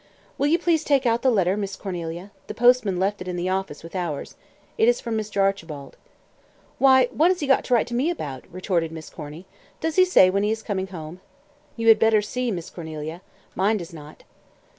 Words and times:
"Will 0.39 0.47
you 0.47 0.57
please 0.57 0.83
take 0.83 1.03
the 1.03 1.29
letter, 1.29 1.55
Miss 1.55 1.75
Cornelia? 1.75 2.31
The 2.47 2.55
postman 2.55 2.97
left 2.97 3.21
it 3.21 3.27
in 3.27 3.35
the 3.35 3.49
office 3.49 3.83
with 3.83 3.95
ours. 3.95 4.35
It 4.75 4.87
is 4.87 4.99
from 4.99 5.15
Mr. 5.15 5.39
Archibald." 5.41 5.95
"Why, 6.79 7.05
what 7.11 7.27
has 7.29 7.41
he 7.41 7.45
got 7.45 7.63
to 7.65 7.75
write 7.75 7.85
to 7.85 7.93
me 7.93 8.09
about?" 8.09 8.45
retorted 8.51 8.91
Miss 8.91 9.11
Corny. 9.11 9.45
"Does 9.79 9.97
he 9.97 10.05
say 10.05 10.31
when 10.31 10.41
he 10.41 10.49
is 10.49 10.63
coming 10.63 10.87
home?" 10.87 11.21
"You 11.77 11.87
had 11.89 11.99
better 11.99 12.23
see, 12.23 12.49
Miss 12.49 12.71
Cornelia. 12.71 13.21
Mine 13.55 13.77
does 13.77 13.93
not." 13.93 14.23